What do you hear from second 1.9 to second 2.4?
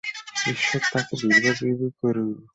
করুক।